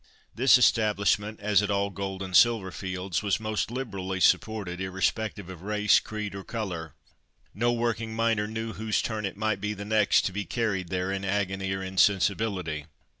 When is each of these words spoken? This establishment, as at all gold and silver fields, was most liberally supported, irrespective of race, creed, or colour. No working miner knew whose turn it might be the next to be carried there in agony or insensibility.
This 0.33 0.57
establishment, 0.57 1.39
as 1.41 1.61
at 1.61 1.69
all 1.69 1.91
gold 1.91 2.23
and 2.23 2.35
silver 2.35 2.71
fields, 2.71 3.21
was 3.21 3.39
most 3.39 3.69
liberally 3.69 4.19
supported, 4.19 4.81
irrespective 4.81 5.47
of 5.47 5.61
race, 5.61 5.99
creed, 5.99 6.33
or 6.33 6.43
colour. 6.43 6.95
No 7.53 7.71
working 7.71 8.15
miner 8.15 8.47
knew 8.47 8.73
whose 8.73 8.99
turn 8.99 9.27
it 9.27 9.37
might 9.37 9.61
be 9.61 9.75
the 9.75 9.85
next 9.85 10.23
to 10.23 10.31
be 10.33 10.43
carried 10.43 10.89
there 10.89 11.11
in 11.11 11.23
agony 11.23 11.71
or 11.71 11.83
insensibility. 11.83 12.87